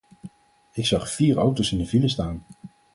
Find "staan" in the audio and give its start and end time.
2.09-2.45